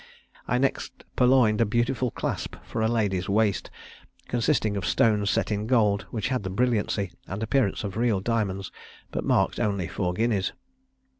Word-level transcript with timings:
I 0.47 0.57
next 0.57 1.03
purloined 1.15 1.61
a 1.61 1.65
beautiful 1.67 2.09
clasp 2.09 2.55
for 2.63 2.81
a 2.81 2.87
lady's 2.87 3.29
waist, 3.29 3.69
consisting 4.27 4.75
of 4.75 4.83
stones 4.83 5.29
set 5.29 5.51
in 5.51 5.67
gold, 5.67 6.07
which 6.09 6.29
had 6.29 6.41
the 6.41 6.49
brilliancy 6.49 7.11
and 7.27 7.43
appearance 7.43 7.83
of 7.83 7.97
real 7.97 8.19
diamonds, 8.19 8.71
but 9.11 9.23
marked 9.23 9.59
only 9.59 9.87
four 9.87 10.13
guineas. 10.13 10.53